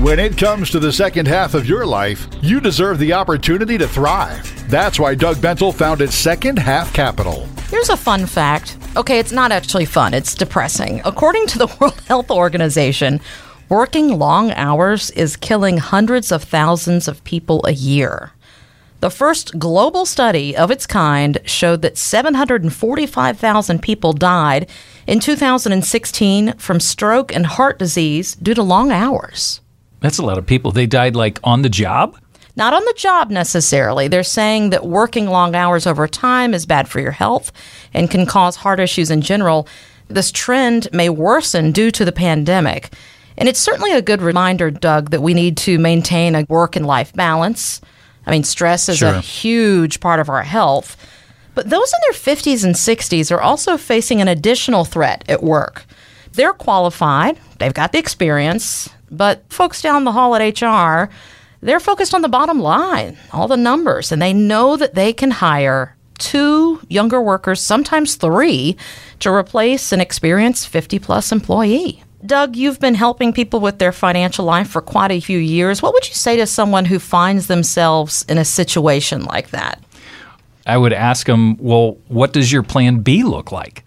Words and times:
When 0.00 0.18
it 0.18 0.38
comes 0.38 0.70
to 0.70 0.80
the 0.80 0.94
second 0.94 1.28
half 1.28 1.52
of 1.52 1.66
your 1.66 1.84
life, 1.84 2.26
you 2.40 2.58
deserve 2.58 2.98
the 2.98 3.12
opportunity 3.12 3.76
to 3.76 3.86
thrive. 3.86 4.70
That's 4.70 4.98
why 4.98 5.14
Doug 5.14 5.36
Bentel 5.42 5.74
founded 5.74 6.10
Second 6.10 6.58
Half 6.58 6.94
Capital. 6.94 7.46
Here's 7.68 7.90
a 7.90 7.98
fun 7.98 8.24
fact. 8.24 8.78
Okay, 8.96 9.18
it's 9.18 9.30
not 9.30 9.52
actually 9.52 9.84
fun, 9.84 10.14
it's 10.14 10.34
depressing. 10.34 11.02
According 11.04 11.48
to 11.48 11.58
the 11.58 11.66
World 11.80 12.00
Health 12.08 12.30
Organization, 12.30 13.20
working 13.68 14.18
long 14.18 14.52
hours 14.52 15.10
is 15.10 15.36
killing 15.36 15.76
hundreds 15.76 16.32
of 16.32 16.44
thousands 16.44 17.06
of 17.06 17.22
people 17.24 17.62
a 17.66 17.72
year. 17.72 18.32
The 19.00 19.10
first 19.10 19.58
global 19.58 20.06
study 20.06 20.56
of 20.56 20.70
its 20.70 20.86
kind 20.86 21.38
showed 21.44 21.82
that 21.82 21.98
745,000 21.98 23.82
people 23.82 24.14
died 24.14 24.66
in 25.06 25.20
2016 25.20 26.54
from 26.54 26.80
stroke 26.80 27.36
and 27.36 27.44
heart 27.44 27.78
disease 27.78 28.34
due 28.36 28.54
to 28.54 28.62
long 28.62 28.92
hours. 28.92 29.60
That's 30.00 30.18
a 30.18 30.24
lot 30.24 30.38
of 30.38 30.46
people. 30.46 30.72
They 30.72 30.86
died 30.86 31.14
like 31.16 31.38
on 31.44 31.62
the 31.62 31.68
job? 31.68 32.18
Not 32.56 32.74
on 32.74 32.84
the 32.84 32.94
job 32.96 33.30
necessarily. 33.30 34.08
They're 34.08 34.22
saying 34.22 34.70
that 34.70 34.84
working 34.86 35.26
long 35.26 35.54
hours 35.54 35.86
over 35.86 36.08
time 36.08 36.52
is 36.52 36.66
bad 36.66 36.88
for 36.88 37.00
your 37.00 37.12
health 37.12 37.52
and 37.94 38.10
can 38.10 38.26
cause 38.26 38.56
heart 38.56 38.80
issues 38.80 39.10
in 39.10 39.20
general. 39.20 39.68
This 40.08 40.32
trend 40.32 40.88
may 40.92 41.08
worsen 41.08 41.70
due 41.72 41.90
to 41.92 42.04
the 42.04 42.12
pandemic. 42.12 42.92
And 43.38 43.48
it's 43.48 43.60
certainly 43.60 43.92
a 43.92 44.02
good 44.02 44.20
reminder, 44.20 44.70
Doug, 44.70 45.10
that 45.10 45.22
we 45.22 45.32
need 45.32 45.56
to 45.58 45.78
maintain 45.78 46.34
a 46.34 46.44
work 46.48 46.76
and 46.76 46.84
life 46.86 47.12
balance. 47.14 47.80
I 48.26 48.30
mean, 48.32 48.44
stress 48.44 48.88
is 48.88 48.98
Sure. 48.98 49.14
a 49.14 49.20
huge 49.20 50.00
part 50.00 50.20
of 50.20 50.28
our 50.28 50.42
health. 50.42 50.96
But 51.54 51.70
those 51.70 51.92
in 51.92 51.98
their 52.02 52.34
50s 52.34 52.64
and 52.64 52.74
60s 52.74 53.30
are 53.30 53.40
also 53.40 53.76
facing 53.76 54.20
an 54.20 54.28
additional 54.28 54.84
threat 54.84 55.24
at 55.28 55.42
work. 55.42 55.84
They're 56.32 56.52
qualified, 56.52 57.38
they've 57.58 57.74
got 57.74 57.92
the 57.92 57.98
experience, 57.98 58.88
but 59.10 59.44
folks 59.52 59.82
down 59.82 60.04
the 60.04 60.12
hall 60.12 60.34
at 60.34 60.60
HR, 60.60 61.12
they're 61.60 61.80
focused 61.80 62.14
on 62.14 62.22
the 62.22 62.28
bottom 62.28 62.60
line, 62.60 63.18
all 63.32 63.48
the 63.48 63.56
numbers, 63.56 64.12
and 64.12 64.20
they 64.20 64.32
know 64.32 64.76
that 64.76 64.94
they 64.94 65.12
can 65.12 65.30
hire 65.30 65.96
two 66.18 66.80
younger 66.88 67.20
workers, 67.20 67.60
sometimes 67.60 68.14
three, 68.14 68.76
to 69.20 69.32
replace 69.32 69.92
an 69.92 70.00
experienced 70.00 70.68
50 70.68 70.98
plus 70.98 71.32
employee. 71.32 72.02
Doug, 72.24 72.54
you've 72.54 72.80
been 72.80 72.94
helping 72.94 73.32
people 73.32 73.60
with 73.60 73.78
their 73.78 73.92
financial 73.92 74.44
life 74.44 74.68
for 74.68 74.82
quite 74.82 75.10
a 75.10 75.20
few 75.20 75.38
years. 75.38 75.80
What 75.80 75.94
would 75.94 76.06
you 76.06 76.14
say 76.14 76.36
to 76.36 76.46
someone 76.46 76.84
who 76.84 76.98
finds 76.98 77.46
themselves 77.46 78.24
in 78.28 78.36
a 78.36 78.44
situation 78.44 79.24
like 79.24 79.50
that? 79.50 79.82
I 80.66 80.76
would 80.76 80.92
ask 80.92 81.26
them, 81.26 81.56
well, 81.56 81.96
what 82.08 82.34
does 82.34 82.52
your 82.52 82.62
plan 82.62 82.98
B 82.98 83.22
look 83.22 83.50
like? 83.50 83.84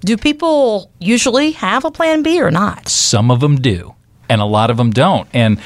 Do 0.00 0.16
people 0.16 0.90
usually 1.00 1.52
have 1.52 1.84
a 1.84 1.90
plan 1.90 2.22
B 2.22 2.40
or 2.40 2.50
not? 2.50 2.88
Some 2.88 3.30
of 3.30 3.40
them 3.40 3.56
do, 3.56 3.94
and 4.32 4.40
a 4.40 4.46
lot 4.46 4.70
of 4.70 4.78
them 4.78 4.90
don't. 4.90 5.28
And 5.34 5.60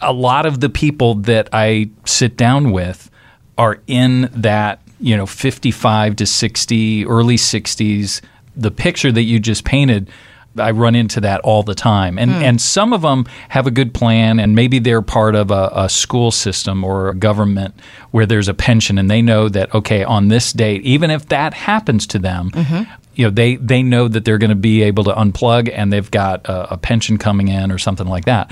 a 0.00 0.12
lot 0.12 0.46
of 0.46 0.60
the 0.60 0.68
people 0.68 1.16
that 1.16 1.48
I 1.52 1.90
sit 2.04 2.36
down 2.36 2.70
with 2.70 3.10
are 3.58 3.80
in 3.88 4.30
that, 4.32 4.80
you 5.00 5.16
know, 5.16 5.26
55 5.26 6.14
to 6.16 6.26
60, 6.26 7.04
early 7.06 7.36
60s. 7.36 8.20
The 8.54 8.70
picture 8.70 9.10
that 9.10 9.22
you 9.22 9.40
just 9.40 9.64
painted, 9.64 10.08
I 10.56 10.70
run 10.70 10.94
into 10.94 11.20
that 11.22 11.40
all 11.40 11.64
the 11.64 11.74
time. 11.74 12.16
And, 12.16 12.30
hmm. 12.30 12.42
and 12.42 12.60
some 12.60 12.92
of 12.92 13.02
them 13.02 13.26
have 13.48 13.66
a 13.66 13.72
good 13.72 13.92
plan, 13.92 14.38
and 14.38 14.54
maybe 14.54 14.78
they're 14.78 15.02
part 15.02 15.34
of 15.34 15.50
a, 15.50 15.70
a 15.74 15.88
school 15.88 16.30
system 16.30 16.84
or 16.84 17.08
a 17.08 17.14
government 17.14 17.74
where 18.12 18.24
there's 18.24 18.48
a 18.48 18.54
pension, 18.54 18.98
and 18.98 19.10
they 19.10 19.20
know 19.20 19.48
that, 19.48 19.74
okay, 19.74 20.04
on 20.04 20.28
this 20.28 20.52
date, 20.52 20.82
even 20.82 21.10
if 21.10 21.26
that 21.26 21.54
happens 21.54 22.06
to 22.06 22.20
them, 22.20 22.52
mm-hmm. 22.52 22.84
You 23.16 23.24
know 23.24 23.30
they 23.30 23.56
they 23.56 23.82
know 23.82 24.06
that 24.08 24.24
they're 24.24 24.38
going 24.38 24.50
to 24.50 24.54
be 24.54 24.82
able 24.82 25.04
to 25.04 25.12
unplug 25.12 25.70
and 25.74 25.92
they've 25.92 26.10
got 26.10 26.46
a, 26.48 26.74
a 26.74 26.76
pension 26.76 27.18
coming 27.18 27.48
in 27.48 27.72
or 27.72 27.78
something 27.78 28.06
like 28.06 28.26
that. 28.26 28.50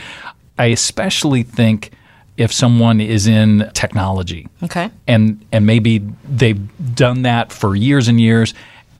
I 0.58 0.66
especially 0.66 1.42
think 1.44 1.92
if 2.36 2.52
someone 2.52 3.00
is 3.00 3.26
in 3.28 3.70
technology 3.74 4.48
Okay. 4.62 4.90
and 5.06 5.44
and 5.52 5.66
maybe 5.66 5.98
they've 6.24 6.94
done 6.96 7.22
that 7.22 7.52
for 7.52 7.76
years 7.76 8.08
and 8.08 8.20
years, 8.20 8.54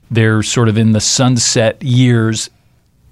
they're 0.09 0.41
sort 0.43 0.69
of 0.69 0.77
in 0.77 0.93
the 0.93 1.01
sunset 1.01 1.81
years 1.83 2.49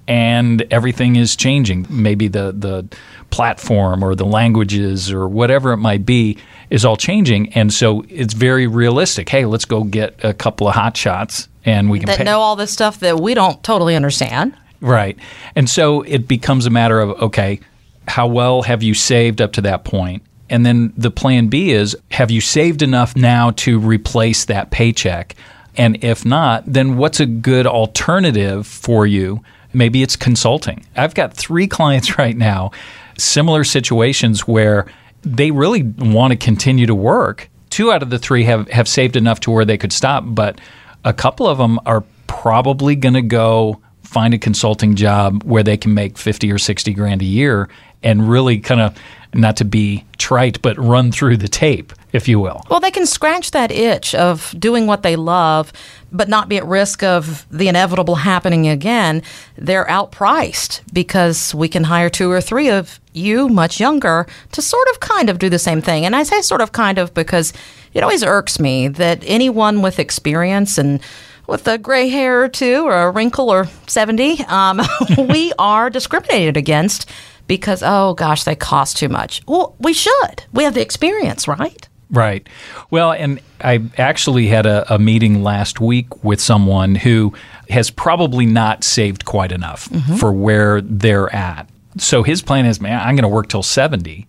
and 0.08 0.62
everything 0.72 1.16
is 1.16 1.36
changing. 1.36 1.86
Maybe 1.90 2.28
the 2.28 2.52
the 2.52 2.88
platform 3.30 4.04
or 4.04 4.16
the 4.16 4.26
languages 4.26 5.12
or 5.12 5.28
whatever 5.28 5.72
it 5.74 5.78
might 5.78 6.06
be 6.06 6.38
is 6.70 6.86
all 6.86 6.98
changing, 6.98 7.52
and 7.54 7.74
so 7.74 8.04
it's 8.10 8.34
very 8.34 8.68
realistic. 8.68 9.30
Hey, 9.30 9.46
let's 9.46 9.66
go 9.66 9.84
get 9.84 10.24
a 10.24 10.34
couple 10.34 10.68
of 10.68 10.76
hot 10.76 10.96
shots, 10.98 11.48
and 11.66 11.90
we 11.90 12.00
can 12.00 12.08
That 12.08 12.20
pay. 12.20 12.24
know 12.24 12.40
all 12.40 12.56
this 12.56 12.72
stuff 12.72 13.00
that 13.00 13.20
we 13.20 13.34
don't 13.34 13.62
totally 13.64 13.96
understand. 13.96 14.56
Right. 14.82 15.18
And 15.56 15.70
so 15.70 16.02
it 16.02 16.28
becomes 16.28 16.66
a 16.66 16.70
matter 16.70 17.00
of 17.00 17.12
okay, 17.22 17.60
how 18.08 18.28
well 18.28 18.64
have 18.64 18.84
you 18.84 18.94
saved 18.94 19.42
up 19.42 19.54
to 19.54 19.62
that 19.62 19.84
point? 19.86 20.24
And 20.50 20.66
then 20.66 20.94
the 20.98 21.10
plan 21.10 21.48
B 21.48 21.72
is 21.72 21.96
have 22.12 22.30
you 22.30 22.42
saved 22.42 22.82
enough 22.82 23.16
now 23.16 23.52
to 23.52 23.80
replace 23.80 24.46
that 24.46 24.72
paycheck? 24.72 25.36
And 25.76 26.04
if 26.04 26.26
not, 26.26 26.64
then 26.68 26.98
what's 26.98 27.20
a 27.20 27.26
good 27.26 27.66
alternative 27.66 28.68
for 28.68 29.08
you? 29.08 29.42
Maybe 29.74 30.04
it's 30.04 30.16
consulting. 30.16 30.86
I've 30.96 31.14
got 31.14 31.34
three 31.34 31.68
clients 31.78 32.18
right 32.18 32.36
now, 32.38 32.72
similar 33.18 33.64
situations 33.64 34.48
where 34.48 34.86
they 35.22 35.52
really 35.52 35.84
want 35.84 36.32
to 36.32 36.38
continue 36.38 36.86
to 36.86 36.96
work. 36.96 37.50
Two 37.70 37.92
out 37.92 38.04
of 38.04 38.10
the 38.10 38.20
three 38.20 38.44
have, 38.44 38.68
have 38.70 38.88
saved 38.88 39.16
enough 39.16 39.40
to 39.42 39.52
where 39.52 39.66
they 39.66 39.78
could 39.78 39.94
stop, 39.94 40.24
but 40.28 40.60
a 41.04 41.14
couple 41.14 41.48
of 41.48 41.58
them 41.58 41.80
are 41.86 42.04
probably 42.28 42.96
going 42.96 43.14
to 43.14 43.22
go 43.22 43.82
find 44.02 44.34
a 44.34 44.38
consulting 44.38 44.96
job 44.96 45.44
where 45.44 45.64
they 45.64 45.78
can 45.78 45.94
make 45.94 46.18
50 46.18 46.52
or 46.52 46.58
60 46.58 46.94
grand 46.94 47.22
a 47.22 47.26
year 47.26 47.70
and 48.04 48.30
really 48.30 48.60
kind 48.60 48.82
of 48.82 48.96
not 49.34 49.58
to 49.58 49.66
be 49.66 50.06
trite 50.18 50.62
but 50.62 50.78
run 50.78 51.12
through 51.12 51.38
the 51.38 51.48
tape 51.48 51.94
if 52.14 52.28
you 52.28 52.40
will 52.40 52.62
Well, 52.70 52.80
they 52.80 52.92
can 52.92 53.06
scratch 53.06 53.52
that 53.52 53.72
itch 53.72 54.16
of 54.16 54.56
doing 54.58 54.88
what 54.88 55.04
they 55.04 55.16
love, 55.16 55.74
but 56.12 56.30
not 56.30 56.48
be 56.48 56.58
at 56.58 56.66
risk 56.66 57.04
of 57.04 57.46
the 57.52 57.68
inevitable 57.68 58.16
happening 58.16 58.68
again. 58.68 59.24
They're 59.58 59.86
outpriced 59.86 60.82
because 60.94 61.54
we 61.54 61.68
can 61.68 61.84
hire 61.84 62.10
two 62.10 62.32
or 62.32 62.40
three 62.40 62.70
of 62.70 63.00
you, 63.14 63.50
much 63.50 63.80
younger, 63.80 64.28
to 64.52 64.62
sort 64.62 64.88
of 64.90 65.00
kind 65.00 65.30
of 65.30 65.40
do 65.40 65.50
the 65.50 65.60
same 65.60 65.82
thing. 65.82 66.06
And 66.06 66.16
I 66.16 66.24
say 66.24 66.42
sort 66.42 66.62
of 66.62 66.72
kind 66.72 66.98
of 66.98 67.14
because 67.14 67.52
it 67.94 68.04
always 68.04 68.24
irks 68.24 68.60
me 68.60 68.88
that 68.88 69.24
anyone 69.26 69.82
with 69.82 70.00
experience 70.00 70.78
and 70.78 71.02
with 71.48 71.68
a 71.68 71.78
gray 71.78 72.08
hair 72.08 72.44
or 72.44 72.48
two 72.48 72.86
or 72.86 73.04
a 73.04 73.12
wrinkle 73.12 73.50
or 73.50 73.66
70, 73.88 74.44
um, 74.46 74.82
we 75.18 75.52
are 75.60 75.90
discriminated 75.90 76.58
against 76.58 77.10
because, 77.48 77.84
oh 77.84 78.14
gosh, 78.14 78.44
they 78.44 78.56
cost 78.56 78.98
too 78.98 79.10
much. 79.10 79.42
Well, 79.48 79.76
we 79.80 79.94
should. 79.94 80.44
We 80.54 80.64
have 80.64 80.74
the 80.74 80.82
experience, 80.82 81.48
right? 81.48 81.88
Right. 82.14 82.48
Well, 82.92 83.12
and 83.12 83.42
I 83.60 83.82
actually 83.98 84.46
had 84.48 84.68
a, 84.68 84.94
a 84.94 85.00
meeting 85.00 85.42
last 85.42 85.82
week 85.82 86.24
with 86.24 86.40
someone 86.40 86.94
who 86.94 87.34
has 87.70 87.90
probably 87.90 88.46
not 88.46 88.84
saved 88.84 89.26
quite 89.26 89.52
enough 89.52 89.90
mm-hmm. 89.90 90.16
for 90.18 90.32
where 90.32 90.80
they're 90.82 91.34
at. 91.36 91.68
So 91.98 92.22
his 92.22 92.44
plan 92.44 92.68
is, 92.68 92.80
man, 92.80 93.00
I'm 93.00 93.16
going 93.16 93.24
to 93.24 93.28
work 93.28 93.50
till 93.50 93.64
70. 93.64 94.28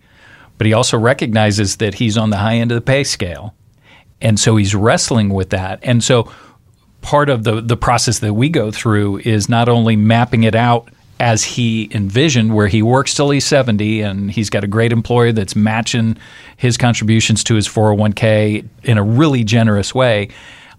But 0.57 0.67
he 0.67 0.73
also 0.73 0.97
recognizes 0.97 1.77
that 1.77 1.95
he's 1.95 2.17
on 2.17 2.31
the 2.31 2.37
high 2.37 2.55
end 2.55 2.71
of 2.71 2.75
the 2.75 2.81
pay 2.81 3.03
scale. 3.03 3.53
And 4.19 4.39
so 4.39 4.55
he's 4.55 4.73
wrestling 4.73 5.29
with 5.29 5.51
that. 5.51 5.79
And 5.83 6.03
so 6.03 6.31
part 7.01 7.29
of 7.29 7.43
the, 7.43 7.61
the 7.61 7.77
process 7.77 8.19
that 8.19 8.33
we 8.33 8.49
go 8.49 8.71
through 8.71 9.17
is 9.19 9.47
not 9.47 9.69
only 9.69 9.95
mapping 9.95 10.43
it 10.43 10.55
out 10.55 10.89
as 11.19 11.43
he 11.43 11.89
envisioned, 11.93 12.53
where 12.53 12.67
he 12.67 12.81
works 12.81 13.13
till 13.13 13.29
he's 13.29 13.45
70 13.45 14.01
and 14.01 14.31
he's 14.31 14.49
got 14.49 14.63
a 14.63 14.67
great 14.67 14.91
employer 14.91 15.31
that's 15.31 15.55
matching 15.55 16.17
his 16.57 16.77
contributions 16.77 17.43
to 17.45 17.55
his 17.55 17.67
401k 17.67 18.67
in 18.83 18.97
a 18.97 19.03
really 19.03 19.43
generous 19.43 19.95
way. 19.95 20.29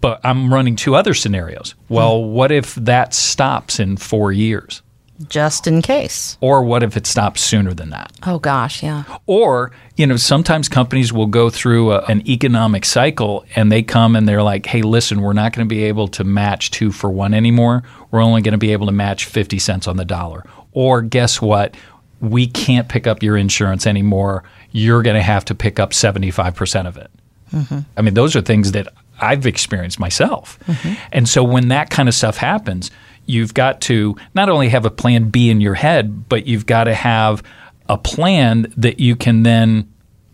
But 0.01 0.21
I'm 0.25 0.53
running 0.53 0.77
two 0.77 0.95
other 0.95 1.15
scenarios. 1.15 1.75
Well, 1.89 2.23
hmm. 2.23 2.33
what 2.33 2.53
if 2.53 2.75
that 2.77 3.15
stops 3.15 3.81
in 3.81 3.97
four 3.97 4.33
years? 4.33 4.83
Just 5.29 5.67
in 5.67 5.81
case. 5.81 6.37
Or 6.41 6.63
what 6.63 6.83
if 6.83 6.97
it 6.97 7.07
stops 7.07 7.41
sooner 7.41 7.73
than 7.73 7.91
that? 7.91 8.13
Oh 8.25 8.39
gosh, 8.39 8.83
yeah. 8.83 9.05
Or, 9.27 9.73
you 9.97 10.07
know, 10.07 10.17
sometimes 10.17 10.69
companies 10.69 11.13
will 11.13 11.27
go 11.27 11.49
through 11.49 11.93
a, 11.93 12.05
an 12.05 12.29
economic 12.29 12.85
cycle 12.85 13.45
and 13.55 13.73
they 13.73 13.83
come 13.83 14.15
and 14.15 14.29
they're 14.29 14.43
like, 14.43 14.67
hey, 14.67 14.83
listen, 14.83 15.23
we're 15.23 15.33
not 15.33 15.55
going 15.55 15.67
to 15.67 15.75
be 15.75 15.85
able 15.85 16.09
to 16.09 16.25
match 16.25 16.71
two 16.71 16.93
for 16.93 17.11
one 17.11 17.33
anymore. 17.33 17.83
We're 18.11 18.23
only 18.23 18.43
going 18.43 18.53
to 18.53 18.59
be 18.59 18.73
able 18.73 18.87
to 18.87 18.93
match 18.93 19.25
50 19.25 19.59
cents 19.59 19.89
on 19.89 19.97
the 19.97 20.05
dollar. 20.05 20.45
Or 20.73 21.01
guess 21.01 21.41
what? 21.41 21.75
We 22.21 22.47
can't 22.47 22.89
pick 22.89 23.07
up 23.07 23.23
your 23.23 23.37
insurance 23.37 23.87
anymore. 23.87 24.45
You're 24.73 25.03
going 25.03 25.17
to 25.17 25.23
have 25.23 25.47
to 25.47 25.55
pick 25.55 25.81
up 25.81 25.91
75% 25.93 26.87
of 26.87 26.97
it. 26.99 27.11
Mm-hmm. 27.53 27.79
I 27.97 28.03
mean, 28.03 28.15
those 28.15 28.37
are 28.37 28.43
things 28.43 28.73
that 28.73 28.89
I've 29.21 29.47
experienced 29.47 29.99
myself. 29.99 30.59
Mm-hmm. 30.67 30.95
And 31.13 31.29
so 31.29 31.43
when 31.43 31.69
that 31.69 31.89
kind 31.91 32.09
of 32.09 32.15
stuff 32.15 32.37
happens, 32.37 32.91
you've 33.27 33.55
got 33.55 33.81
to 33.83 34.17
not 34.35 34.49
only 34.49 34.69
have 34.69 34.85
a 34.85 34.91
plan 34.91 35.31
B 35.31 35.51
in 35.51 35.61
your 35.61 35.75
head, 35.75 36.29
but 36.29 36.47
you've 36.47 36.67
got 36.67 36.85
to 36.85 36.95
have 36.95 37.43
a 37.89 37.99
plan 37.99 38.73
that 38.77 39.01
you 39.01 39.17
can 39.17 39.43
then 39.43 39.93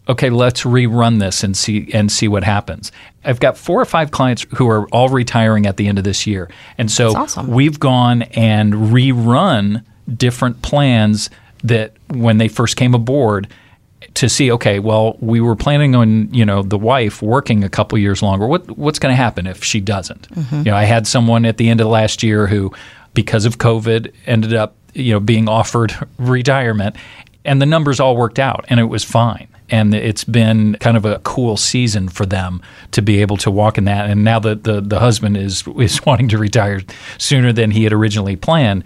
okay, 0.09 0.31
let's 0.31 0.63
rerun 0.63 1.21
this 1.21 1.45
and 1.45 1.57
see 1.57 1.89
and 1.93 2.11
see 2.11 2.29
what 2.29 2.45
happens. 2.45 2.91
I've 3.25 3.41
got 3.41 3.57
four 3.57 3.81
or 3.81 3.85
five 3.85 4.11
clients 4.11 4.45
who 4.57 4.69
are 4.69 4.89
all 4.89 5.09
retiring 5.09 5.65
at 5.67 5.77
the 5.77 5.87
end 5.87 5.99
of 5.99 6.05
this 6.05 6.27
year. 6.27 6.51
And 6.77 6.91
so 6.91 7.17
awesome. 7.17 7.47
we've 7.47 7.79
gone 7.79 8.23
and 8.23 8.75
rerun 8.75 9.85
different 10.17 10.61
plans 10.63 11.31
that 11.63 11.95
when 12.09 12.39
they 12.39 12.49
first 12.49 12.77
came 12.77 12.95
aboard 12.95 13.49
to 14.15 14.29
see 14.29 14.51
okay 14.53 14.79
well 14.79 15.17
we 15.21 15.41
were 15.41 15.57
planning 15.57 15.95
on 15.95 16.33
you 16.33 16.45
know 16.45 16.63
the 16.63 16.79
wife 16.79 17.23
working 17.23 17.65
a 17.65 17.69
couple 17.69 17.99
years 17.99 18.23
longer. 18.23 18.47
What 18.47 18.77
what's 18.77 18.99
going 18.99 19.13
to 19.13 19.17
happen 19.17 19.47
if 19.47 19.63
she 19.65 19.81
doesn't? 19.81 20.29
Mm-hmm. 20.31 20.57
You 20.57 20.65
know 20.65 20.77
i 20.77 20.85
had 20.85 21.07
someone 21.07 21.45
at 21.45 21.57
the 21.57 21.69
end 21.69 21.81
of 21.81 21.87
last 21.87 22.23
year 22.23 22.47
who 22.47 22.73
because 23.15 23.45
of 23.45 23.59
covid 23.59 24.13
ended 24.27 24.55
up 24.55 24.75
you 24.95 25.13
know 25.13 25.21
being 25.21 25.49
offered 25.49 25.95
retirement 26.19 26.97
and 27.45 27.61
the 27.61 27.67
numbers 27.67 28.01
all 28.01 28.17
worked 28.17 28.39
out 28.39 28.65
and 28.69 28.79
it 28.79 28.85
was 28.85 29.05
fine. 29.05 29.49
And 29.69 29.95
it's 29.95 30.23
been 30.23 30.77
kind 30.81 30.99
of 30.99 31.07
a 31.07 31.19
cool 31.21 31.57
season 31.57 32.11
for 32.11 32.27
them 32.27 32.61
to 32.91 33.01
be 33.01 33.23
able 33.23 33.39
to 33.39 33.51
walk 33.51 33.79
in 33.79 33.85
that. 33.85 34.11
And 34.11 34.23
now 34.23 34.39
that 34.41 34.65
the, 34.65 34.83
the 34.83 35.01
husband 35.01 35.39
is 35.39 35.65
is 35.79 36.05
wanting 36.05 36.29
to 36.29 36.39
retire 36.39 36.83
sooner 37.19 37.53
than 37.53 37.71
he 37.71 37.85
had 37.85 37.93
originally 37.93 38.37
planned 38.37 38.85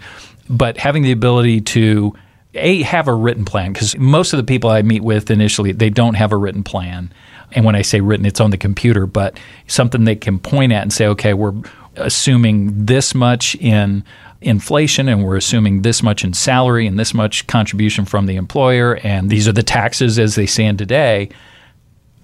but 0.49 0.77
having 0.77 1.03
the 1.03 1.11
ability 1.11 1.61
to 1.61 2.13
a 2.57 2.81
have 2.83 3.07
a 3.07 3.13
written 3.13 3.45
plan 3.45 3.73
because 3.73 3.97
most 3.97 4.33
of 4.33 4.37
the 4.37 4.43
people 4.43 4.69
I 4.69 4.81
meet 4.81 5.03
with 5.03 5.31
initially 5.31 5.71
they 5.71 5.89
don't 5.89 6.15
have 6.15 6.31
a 6.31 6.37
written 6.37 6.63
plan, 6.63 7.13
and 7.51 7.65
when 7.65 7.75
I 7.75 7.81
say 7.81 8.01
written, 8.01 8.25
it's 8.25 8.39
on 8.39 8.51
the 8.51 8.57
computer, 8.57 9.05
but 9.05 9.39
something 9.67 10.03
they 10.03 10.15
can 10.15 10.39
point 10.39 10.71
at 10.71 10.81
and 10.81 10.93
say, 10.93 11.07
okay, 11.07 11.33
we're 11.33 11.53
assuming 11.95 12.85
this 12.85 13.15
much 13.15 13.55
in 13.55 14.03
inflation 14.41 15.09
and 15.09 15.23
we're 15.23 15.37
assuming 15.37 15.81
this 15.81 16.03
much 16.03 16.23
in 16.23 16.33
salary 16.33 16.85
and 16.85 16.99
this 16.99 17.13
much 17.13 17.47
contribution 17.47 18.05
from 18.05 18.27
the 18.27 18.35
employer 18.35 18.97
and 18.97 19.31
these 19.31 19.47
are 19.47 19.51
the 19.51 19.63
taxes 19.63 20.19
as 20.19 20.35
they 20.35 20.45
stand 20.45 20.77
today. 20.77 21.27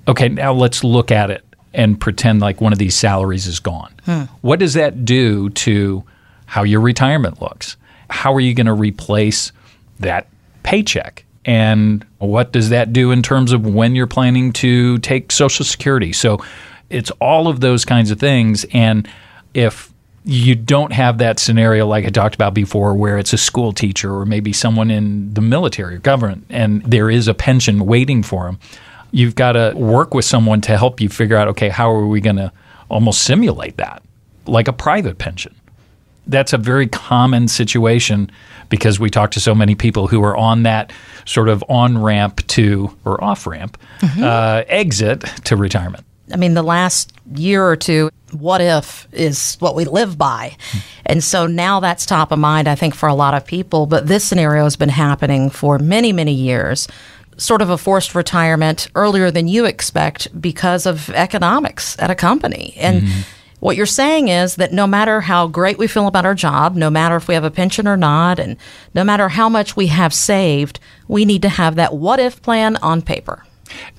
Okay 0.07 0.29
now 0.29 0.53
let's 0.53 0.83
look 0.83 1.12
at 1.12 1.31
it 1.31 1.44
and 1.74 2.00
pretend 2.00 2.39
like 2.39 2.62
one 2.62 2.71
of 2.71 2.77
these 2.77 2.95
salaries 2.95 3.47
is 3.47 3.59
gone. 3.59 3.91
Hmm. 4.06 4.24
What 4.41 4.59
does 4.59 4.75
that 4.75 5.06
do 5.06 5.50
to 5.50 6.03
how 6.45 6.62
your 6.62 6.81
retirement 6.81 7.41
looks? 7.41 7.77
How 8.12 8.31
are 8.33 8.39
you 8.39 8.53
going 8.53 8.68
to 8.68 8.74
replace 8.74 9.51
that 10.03 10.27
paycheck. 10.63 11.25
And 11.45 12.05
what 12.19 12.51
does 12.51 12.69
that 12.69 12.94
do 12.94 13.11
in 13.11 13.21
terms 13.21 13.51
of 13.51 13.65
when 13.65 13.95
you're 13.95 14.07
planning 14.07 14.53
to 14.53 14.97
take 15.00 15.31
social 15.31 15.65
security? 15.65 16.13
So 16.13 16.44
it's 16.89 17.11
all 17.19 17.47
of 17.47 17.59
those 17.59 17.83
kinds 17.83 18.11
of 18.11 18.19
things. 18.19 18.65
And 18.71 19.09
if 19.53 19.91
you 20.25 20.55
don't 20.55 20.94
have 20.94 21.17
that 21.17 21.38
scenario 21.38 21.85
like 21.85 22.05
I 22.05 22.09
talked 22.09 22.35
about 22.35 22.53
before 22.53 22.95
where 22.95 23.17
it's 23.17 23.33
a 23.33 23.38
school 23.38 23.73
teacher 23.73 24.13
or 24.15 24.25
maybe 24.25 24.53
someone 24.53 24.89
in 24.89 25.33
the 25.33 25.41
military 25.41 25.95
or 25.95 26.00
government 26.00 26.45
and 26.50 26.81
there 26.83 27.09
is 27.09 27.27
a 27.27 27.33
pension 27.33 27.85
waiting 27.85 28.23
for 28.23 28.45
them 28.45 28.57
you've 29.11 29.35
got 29.35 29.51
to 29.51 29.73
work 29.75 30.13
with 30.13 30.23
someone 30.23 30.61
to 30.61 30.77
help 30.77 31.01
you 31.01 31.09
figure 31.09 31.35
out 31.35 31.50
okay 31.50 31.67
how 31.67 31.91
are 31.91 32.07
we 32.07 32.21
going 32.21 32.38
to 32.38 32.50
almost 32.89 33.23
simulate 33.23 33.77
that? 33.77 34.03
Like 34.45 34.67
a 34.67 34.73
private 34.73 35.17
pension 35.17 35.55
that's 36.28 36.54
a 36.54 36.58
very 36.58 36.88
common 36.88 37.48
situation 37.48 38.30
because 38.70 39.00
we 39.00 39.10
talk 39.10 39.31
to 39.31 39.40
so 39.40 39.54
many 39.54 39.75
people 39.75 40.08
who 40.08 40.24
are 40.24 40.36
on 40.36 40.64
that 40.64 40.92
sort 41.25 41.50
of 41.50 41.64
on 41.70 41.98
ramp 42.02 42.46
to 42.48 42.96
or 43.06 43.24
off 43.24 43.46
ramp 43.46 43.78
mm-hmm. 44.00 44.24
uh, 44.24 44.64
exit 44.68 45.22
to 45.44 45.56
retirement. 45.56 46.04
I 46.31 46.38
mean, 46.38 46.54
the 46.54 46.64
last 46.64 47.14
year 47.36 47.66
or 47.66 47.75
two, 47.75 48.10
what 48.31 48.62
if 48.62 49.08
is 49.12 49.56
what 49.60 49.75
we 49.75 49.86
live 49.86 50.18
by. 50.18 50.56
Hmm. 50.72 50.78
And 51.06 51.24
so 51.24 51.46
now 51.46 51.80
that's 51.80 52.06
top 52.06 52.31
of 52.31 52.40
mind, 52.40 52.68
I 52.68 52.75
think, 52.75 52.96
for 52.96 53.08
a 53.08 53.14
lot 53.14 53.34
of 53.34 53.46
people. 53.46 53.86
But 53.86 54.08
this 54.08 54.24
scenario 54.24 54.64
has 54.64 54.75
been 54.75 54.90
happening 54.90 55.50
for 55.50 55.78
many, 55.78 56.14
many 56.14 56.34
years. 56.34 56.88
Sort 57.38 57.62
of 57.62 57.70
a 57.70 57.78
forced 57.78 58.16
retirement 58.16 58.88
earlier 58.96 59.31
than 59.31 59.48
you 59.48 59.66
expect 59.66 60.40
because 60.40 60.86
of 60.86 61.10
economics 61.12 61.98
at 62.00 62.10
a 62.10 62.16
company. 62.16 62.74
And 62.78 63.04
mm-hmm. 63.04 63.22
What 63.63 63.77
you're 63.77 63.86
saying 63.86 64.27
is 64.27 64.57
that 64.57 64.74
no 64.74 64.86
matter 64.86 65.21
how 65.21 65.48
great 65.48 65.77
we 65.77 65.88
feel 65.88 66.07
about 66.07 66.25
our 66.25 66.36
job, 66.36 66.75
no 66.75 66.89
matter 66.89 67.15
if 67.15 67.30
we 67.30 67.33
have 67.33 67.45
a 67.45 67.51
pension 67.51 67.88
or 67.88 67.95
not, 67.95 68.38
and 68.38 68.57
no 68.94 69.06
matter 69.06 69.30
how 69.30 69.48
much 69.48 69.77
we 69.77 69.88
have 69.88 70.13
saved, 70.13 70.81
we 71.07 71.24
need 71.24 71.42
to 71.42 71.48
have 71.48 71.75
that 71.75 71.95
what 71.95 72.19
if 72.19 72.42
plan 72.42 72.75
on 72.77 73.01
paper. 73.01 73.45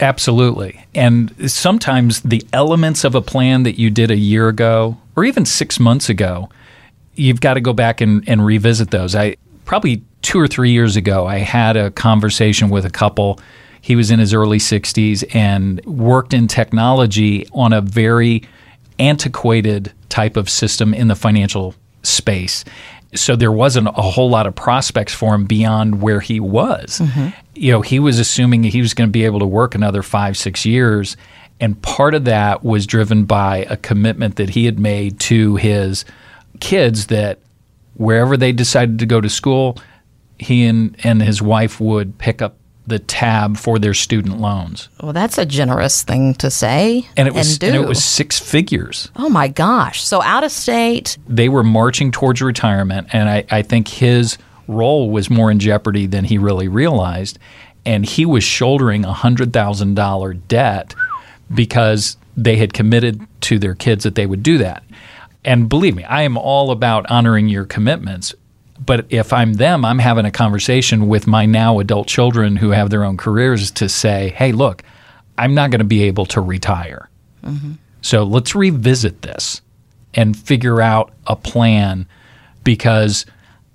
Absolutely. 0.00 0.84
And 0.94 1.50
sometimes 1.50 2.20
the 2.20 2.46
elements 2.52 3.05
of 3.05 3.14
a 3.14 3.22
plan 3.22 3.62
that 3.62 3.78
you 3.78 3.88
did 3.88 4.11
a 4.11 4.19
year 4.19 4.49
ago 4.49 4.99
or 5.16 5.25
even 5.25 5.46
six 5.46 5.81
months 5.81 6.11
ago, 6.11 6.50
you've 7.14 7.40
got 7.40 7.55
to 7.55 7.62
go 7.62 7.72
back 7.72 8.02
and, 8.02 8.22
and 8.28 8.44
revisit 8.44 8.90
those. 8.90 9.14
I 9.14 9.37
probably 9.64 10.02
two 10.20 10.38
or 10.38 10.46
three 10.46 10.72
years 10.72 10.94
ago, 10.94 11.26
I 11.26 11.38
had 11.38 11.78
a 11.78 11.90
conversation 11.90 12.69
with 12.69 12.84
a 12.84 12.90
couple. 12.90 13.40
He 13.81 13.96
was 13.96 14.11
in 14.11 14.19
his 14.19 14.34
early 14.34 14.58
60s 14.58 15.34
and 15.34 15.82
worked 15.87 16.34
in 16.34 16.49
technology 16.49 17.46
on 17.55 17.72
a 17.72 17.81
very 17.81 18.43
antiquated 18.99 19.93
type 20.08 20.37
of 20.37 20.49
system 20.49 20.94
in 20.94 21.08
the 21.08 21.17
financial 21.17 21.75
space. 22.02 22.64
So 23.14 23.37
there 23.37 23.52
wasn't 23.52 23.88
a 23.88 24.02
whole 24.02 24.29
lot 24.29 24.46
of 24.46 24.55
prospects 24.55 25.14
for 25.14 25.35
him 25.35 25.44
beyond 25.44 26.02
where 26.02 26.20
he 26.20 26.41
was. 26.41 26.99
Mm-hmm. 26.99 27.29
You 27.55 27.73
know, 27.73 27.81
he 27.81 28.00
was 28.00 28.19
assuming 28.19 28.64
he 28.64 28.81
was 28.81 28.94
going 28.94 29.08
to 29.08 29.12
be 29.12 29.25
able 29.25 29.38
to 29.38 29.46
work 29.46 29.75
another 29.75 30.02
five, 30.02 30.37
six 30.37 30.67
years. 30.67 31.17
And 31.61 31.81
part 31.82 32.14
of 32.14 32.25
that 32.25 32.64
was 32.64 32.87
driven 32.87 33.25
by 33.25 33.58
a 33.70 33.76
commitment 33.76 34.37
that 34.37 34.50
he 34.50 34.64
had 34.64 34.79
made 34.79 35.20
to 35.20 35.56
his 35.56 36.05
kids 36.61 37.06
that 37.06 37.38
wherever 37.94 38.37
they 38.37 38.52
decided 38.52 38.99
to 38.99 39.06
go 39.06 39.20
to 39.20 39.29
school, 39.29 39.79
he 40.38 40.67
and, 40.67 40.97
and 41.05 41.23
his 41.23 41.40
wife 41.40 41.81
would 41.81 42.19
pick 42.19 42.43
up 42.43 42.56
the 42.86 42.98
tab 42.98 43.56
for 43.56 43.78
their 43.78 43.94
student 43.94 44.40
loans. 44.40 44.88
Well, 45.02 45.12
that's 45.14 45.38
a 45.38 45.46
generous 45.46 46.02
thing 46.02 46.34
to 46.34 46.50
say 46.50 47.06
And 47.16 47.26
it 47.26 47.32
was 47.34 47.58
do. 47.58 47.66
and 47.66 47.76
it 47.76 47.86
was 47.88 48.04
six 48.04 48.38
figures. 48.38 49.10
oh 49.16 49.28
my 49.31 49.48
gosh! 49.48 50.02
So 50.04 50.20
out 50.22 50.44
of 50.44 50.52
state, 50.52 51.16
they 51.26 51.48
were 51.48 51.64
marching 51.64 52.10
towards 52.10 52.42
retirement, 52.42 53.08
and 53.12 53.28
I, 53.28 53.44
I 53.50 53.62
think 53.62 53.88
his 53.88 54.36
role 54.69 55.10
was 55.10 55.28
more 55.31 55.50
in 55.50 55.58
jeopardy 55.58 56.06
than 56.06 56.25
he 56.25 56.38
really 56.38 56.69
realized. 56.69 57.38
And 57.86 58.06
he 58.06 58.25
was 58.25 58.42
shouldering 58.44 59.04
a 59.04 59.12
hundred 59.12 59.52
thousand 59.52 59.94
dollar 59.94 60.32
debt 60.32 60.94
because 61.52 62.16
they 62.37 62.56
had 62.56 62.72
committed 62.72 63.20
to 63.42 63.58
their 63.58 63.75
kids 63.75 64.04
that 64.04 64.14
they 64.14 64.26
would 64.26 64.42
do 64.42 64.58
that. 64.58 64.82
And 65.44 65.69
believe 65.69 65.94
me, 65.94 66.04
I 66.04 66.22
am 66.22 66.38
all 66.38 66.70
about 66.70 67.10
honoring 67.10 67.48
your 67.48 67.66
commitments. 67.66 68.34
But 68.79 69.06
if 69.11 69.32
I'm 69.32 69.55
them, 69.55 69.85
I'm 69.85 69.99
having 70.00 70.25
a 70.25 70.31
conversation 70.31 71.06
with 71.09 71.26
my 71.26 71.47
now 71.47 71.79
adult 71.79 72.09
children 72.09 72.56
who 72.56 72.71
have 72.71 72.91
their 72.91 73.05
own 73.05 73.17
careers 73.17 73.71
to 73.73 73.88
say, 73.88 74.31
hey, 74.37 74.53
look, 74.53 74.82
I'm 75.38 75.55
not 75.55 75.71
going 75.71 75.79
to 75.81 75.85
be 75.85 76.03
able 76.05 76.26
to 76.26 76.41
retire. 76.41 77.09
Mm-hmm. 77.44 77.73
So 78.03 78.25
let's 78.25 78.55
revisit 78.55 79.23
this 79.23 79.61
and 80.15 80.37
figure 80.37 80.81
out 80.81 81.12
a 81.26 81.37
plan 81.37 82.06
because 82.65 83.26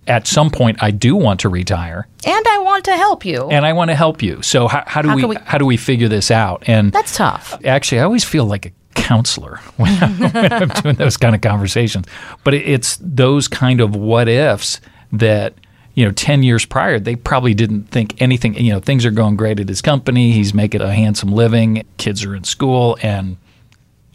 at 0.08 0.28
some 0.28 0.50
point 0.50 0.82
I 0.82 0.92
do 0.92 1.16
want 1.16 1.42
to 1.42 1.50
retire 1.50 2.08
and 2.26 2.48
I 2.48 2.58
want 2.60 2.86
to 2.86 2.96
help 2.96 3.26
you. 3.26 3.48
and 3.50 3.66
I 3.66 3.74
want 3.74 3.90
to 3.92 3.96
help 3.96 4.22
you. 4.22 4.42
So 4.42 4.68
how, 4.68 4.84
how 4.88 5.02
do 5.02 5.10
How 5.10 5.16
we, 5.16 5.26
we- 5.26 5.36
how 5.46 5.58
do 5.58 5.66
we 5.66 5.78
figure 5.78 6.08
this 6.08 6.32
out? 6.32 6.64
And 6.68 6.92
that's 6.92 7.16
tough. 7.16 7.58
actually, 7.66 8.02
I 8.02 8.04
always 8.04 8.24
feel 8.24 8.46
like 8.46 8.66
a 8.68 8.72
counselor 9.02 9.58
when 9.78 10.04
I'm, 10.04 10.20
when 10.20 10.54
I'm 10.64 10.70
doing 10.70 10.96
those 10.96 11.18
kind 11.18 11.36
of 11.36 11.42
conversations. 11.42 12.06
But 12.44 12.54
it, 12.54 12.68
it's 12.68 12.98
those 13.02 13.48
kind 13.48 13.82
of 13.82 13.96
what 13.96 14.28
ifs 14.28 14.80
that 15.12 15.54
you 16.00 16.06
know, 16.06 16.12
10 16.12 16.44
years 16.44 16.66
prior, 16.66 16.98
they 16.98 17.18
probably 17.18 17.54
didn't 17.54 17.86
think 17.86 18.22
anything, 18.22 18.54
you 18.56 18.72
know, 18.72 18.80
things 18.80 19.06
are 19.06 19.12
going 19.12 19.36
great 19.36 19.60
at 19.60 19.68
his 19.68 19.82
company. 19.82 20.32
He's 20.32 20.54
making 20.54 20.80
a 20.80 20.94
handsome 20.94 21.34
living. 21.34 21.84
Kids 21.98 22.24
are 22.24 22.34
in 22.34 22.46
school. 22.46 22.98
And 23.02 23.36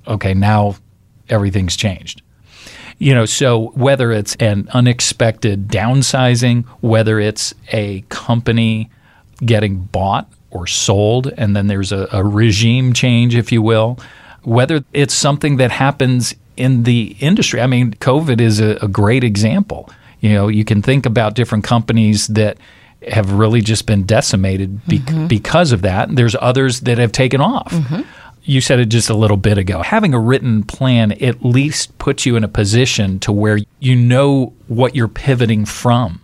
okay, 0.07 0.33
now 0.33 0.77
everything's 1.29 1.77
changed. 1.77 2.23
You 2.99 3.15
know, 3.15 3.27
so 3.27 3.67
whether 3.75 4.13
it's 4.13 4.35
an 4.37 4.69
unexpected 4.73 5.69
downsizing, 5.69 6.65
whether 6.81 7.19
it's 7.19 7.53
a 7.73 8.03
company 8.09 8.89
getting 9.45 9.81
bought 9.81 10.33
or 10.51 10.67
sold, 10.67 11.27
and 11.37 11.55
then 11.55 11.67
there's 11.67 11.93
a, 11.93 12.09
a 12.13 12.25
regime 12.25 12.93
change, 12.93 13.35
if 13.35 13.51
you 13.51 13.61
will, 13.61 13.99
whether 14.45 14.85
it's 14.93 15.15
something 15.15 15.57
that 15.57 15.71
happens 15.71 16.35
in 16.57 16.85
the 16.85 17.17
industry. 17.21 17.61
I 17.61 17.67
mean, 17.67 17.93
COVID 17.95 18.41
is 18.41 18.61
a, 18.61 18.77
a 18.83 18.89
great 18.89 19.25
example. 19.25 19.91
You 20.21 20.33
know, 20.33 20.49
you 20.49 20.65
can 20.65 20.83
think 20.83 21.07
about 21.07 21.35
different 21.35 21.65
companies 21.65 22.29
that 22.29 22.59
have 23.09 23.33
really 23.33 23.61
just 23.61 23.87
been 23.87 24.05
decimated 24.05 24.85
be- 24.87 24.99
mm-hmm. 25.01 25.27
because 25.27 25.73
of 25.73 25.83
that. 25.83 26.15
There's 26.15 26.37
others 26.41 26.81
that 26.81 26.99
have 26.99 27.13
taken 27.13 27.41
off. 27.41 27.73
Mm-hmm. 27.73 28.03
You 28.45 28.61
said 28.61 28.79
it 28.79 28.87
just 28.87 29.11
a 29.11 29.15
little 29.15 29.37
bit 29.37 29.59
ago. 29.59 29.83
Having 29.83 30.15
a 30.15 30.21
written 30.21 30.65
plan 30.65 31.13
at 31.13 31.45
least 31.45 31.97
puts 31.99 32.27
you 32.27 32.37
in 32.37 32.45
a 32.45 32.49
position 32.49 33.19
to 33.21 33.33
where 33.33 33.59
you 33.81 33.97
know 33.97 34.53
what 34.69 34.95
you're 34.95 35.09
pivoting 35.09 35.65
from 35.65 36.21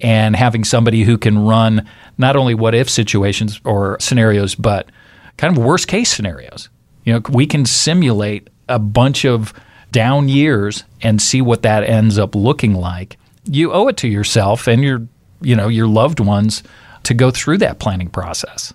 and 0.00 0.36
having 0.36 0.64
somebody 0.64 1.04
who 1.04 1.16
can 1.16 1.38
run 1.38 1.88
not 2.18 2.36
only 2.36 2.54
what 2.54 2.74
if 2.74 2.90
situations 2.90 3.60
or 3.64 3.96
scenarios, 4.00 4.54
but 4.54 4.88
kind 5.36 5.56
of 5.56 5.62
worst 5.62 5.88
case 5.88 6.12
scenarios. 6.12 6.68
You 7.06 7.14
know, 7.14 7.22
we 7.30 7.46
can 7.46 7.64
simulate 7.64 8.50
a 8.68 8.78
bunch 8.78 9.24
of 9.24 9.54
down 9.92 10.28
years 10.28 10.84
and 11.00 11.22
see 11.22 11.40
what 11.40 11.62
that 11.62 11.84
ends 11.84 12.18
up 12.18 12.34
looking 12.34 12.74
like. 12.74 13.16
You 13.44 13.72
owe 13.72 13.86
it 13.88 13.96
to 13.98 14.08
yourself 14.08 14.66
and 14.66 14.82
your, 14.82 15.06
you 15.40 15.54
know, 15.54 15.68
your 15.68 15.86
loved 15.86 16.20
ones 16.20 16.64
to 17.04 17.14
go 17.14 17.30
through 17.30 17.58
that 17.58 17.78
planning 17.78 18.08
process. 18.08 18.74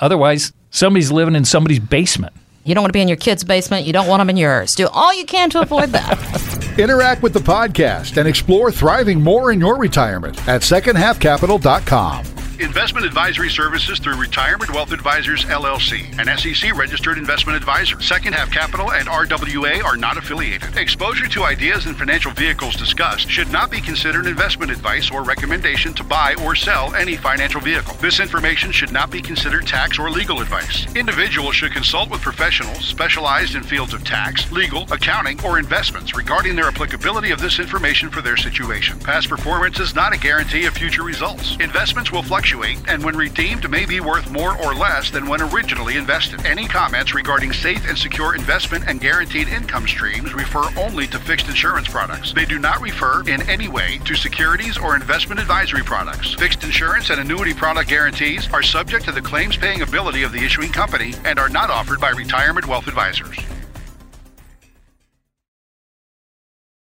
Otherwise, 0.00 0.52
somebody's 0.70 1.12
living 1.12 1.36
in 1.36 1.44
somebody's 1.44 1.78
basement. 1.78 2.34
You 2.64 2.74
don't 2.74 2.82
want 2.82 2.90
to 2.90 2.96
be 2.96 3.00
in 3.00 3.08
your 3.08 3.16
kid's 3.16 3.44
basement. 3.44 3.86
You 3.86 3.92
don't 3.92 4.08
want 4.08 4.20
them 4.20 4.28
in 4.28 4.36
yours. 4.36 4.74
Do 4.74 4.88
all 4.88 5.14
you 5.14 5.24
can 5.24 5.48
to 5.50 5.60
avoid 5.60 5.90
that. 5.90 6.74
Interact 6.78 7.22
with 7.22 7.32
the 7.32 7.38
podcast 7.38 8.16
and 8.16 8.28
explore 8.28 8.70
thriving 8.72 9.22
more 9.22 9.52
in 9.52 9.60
your 9.60 9.76
retirement 9.76 10.36
at 10.48 10.62
secondhalfcapital.com. 10.62 12.24
Investment 12.60 13.06
advisory 13.06 13.50
services 13.50 14.00
through 14.00 14.16
Retirement 14.16 14.74
Wealth 14.74 14.90
Advisors 14.90 15.44
LLC, 15.44 16.18
an 16.18 16.36
SEC 16.36 16.76
registered 16.76 17.16
investment 17.16 17.56
advisor. 17.56 18.00
Second 18.00 18.32
Half 18.32 18.50
Capital 18.50 18.90
and 18.90 19.06
RWA 19.06 19.84
are 19.84 19.96
not 19.96 20.16
affiliated. 20.16 20.76
Exposure 20.76 21.28
to 21.28 21.44
ideas 21.44 21.86
and 21.86 21.96
financial 21.96 22.32
vehicles 22.32 22.74
discussed 22.74 23.30
should 23.30 23.52
not 23.52 23.70
be 23.70 23.80
considered 23.80 24.26
investment 24.26 24.72
advice 24.72 25.08
or 25.08 25.22
recommendation 25.22 25.94
to 25.94 26.02
buy 26.02 26.34
or 26.42 26.56
sell 26.56 26.92
any 26.96 27.16
financial 27.16 27.60
vehicle. 27.60 27.94
This 28.00 28.18
information 28.18 28.72
should 28.72 28.90
not 28.90 29.08
be 29.08 29.22
considered 29.22 29.64
tax 29.64 29.96
or 29.96 30.10
legal 30.10 30.40
advice. 30.40 30.92
Individuals 30.96 31.54
should 31.54 31.72
consult 31.72 32.10
with 32.10 32.22
professionals 32.22 32.84
specialized 32.84 33.54
in 33.54 33.62
fields 33.62 33.94
of 33.94 34.02
tax, 34.02 34.50
legal, 34.50 34.82
accounting, 34.90 35.40
or 35.44 35.60
investments 35.60 36.16
regarding 36.16 36.56
their 36.56 36.66
applicability 36.66 37.30
of 37.30 37.40
this 37.40 37.60
information 37.60 38.10
for 38.10 38.20
their 38.20 38.36
situation. 38.36 38.98
Past 38.98 39.28
performance 39.28 39.78
is 39.78 39.94
not 39.94 40.12
a 40.12 40.18
guarantee 40.18 40.64
of 40.64 40.74
future 40.74 41.04
results. 41.04 41.56
Investments 41.60 42.10
will 42.10 42.24
fluctuate 42.48 42.78
and 42.88 43.04
when 43.04 43.14
redeemed 43.14 43.68
may 43.68 43.84
be 43.84 44.00
worth 44.00 44.30
more 44.30 44.56
or 44.62 44.74
less 44.74 45.10
than 45.10 45.28
when 45.28 45.42
originally 45.42 45.96
invested. 45.96 46.44
Any 46.46 46.66
comments 46.66 47.14
regarding 47.14 47.52
safe 47.52 47.86
and 47.86 47.98
secure 47.98 48.34
investment 48.34 48.84
and 48.88 49.00
guaranteed 49.00 49.48
income 49.48 49.86
streams 49.86 50.32
refer 50.32 50.64
only 50.78 51.06
to 51.08 51.18
fixed 51.18 51.48
insurance 51.48 51.88
products. 51.88 52.32
They 52.32 52.46
do 52.46 52.58
not 52.58 52.80
refer 52.80 53.20
in 53.28 53.42
any 53.50 53.68
way 53.68 54.00
to 54.06 54.14
securities 54.14 54.78
or 54.78 54.96
investment 54.96 55.40
advisory 55.40 55.82
products. 55.82 56.34
Fixed 56.34 56.64
insurance 56.64 57.10
and 57.10 57.20
annuity 57.20 57.52
product 57.52 57.90
guarantees 57.90 58.50
are 58.52 58.62
subject 58.62 59.04
to 59.04 59.12
the 59.12 59.20
claims 59.20 59.56
paying 59.56 59.82
ability 59.82 60.22
of 60.22 60.32
the 60.32 60.42
issuing 60.42 60.72
company 60.72 61.12
and 61.26 61.38
are 61.38 61.50
not 61.50 61.68
offered 61.68 62.00
by 62.00 62.10
retirement 62.10 62.66
wealth 62.66 62.88
advisors. 62.88 63.36